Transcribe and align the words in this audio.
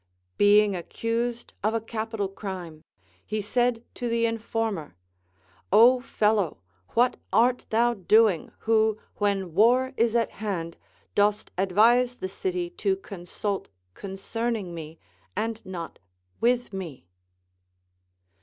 Being 0.35 0.75
accused 0.75 1.53
of 1.63 1.75
a 1.75 1.79
capital 1.79 2.27
crime, 2.27 2.83
he 3.23 3.39
said 3.39 3.83
to 3.93 4.09
the 4.09 4.25
informer: 4.25 4.95
Ο 5.71 6.01
fellow! 6.01 6.57
what 6.95 7.17
art 7.31 7.67
thou 7.69 7.93
doin»•, 7.93 8.51
Λνΐιο, 8.65 8.97
when 9.17 9.43
Avar 9.43 9.93
is 9.97 10.15
at 10.15 10.31
hand, 10.31 10.77
dost 11.13 11.51
advise 11.55 12.15
the 12.17 12.29
city 12.29 12.71
to 12.71 12.95
consult 12.95 13.69
con 13.93 14.13
cerning 14.13 14.73
me, 14.73 14.97
and 15.35 15.63
not 15.67 15.99
with 16.39 16.73
me 16.73 17.05